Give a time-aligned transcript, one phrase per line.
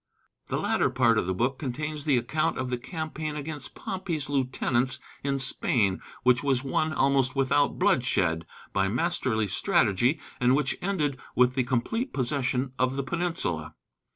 [0.47, 4.97] The latter part of the book contains the account of the campaign against Pompey's lieutenants
[5.23, 11.53] in Spain, which was won almost without bloodshed, by masterly strategy, and which ended with
[11.53, 13.75] the complete possession of the peninsula.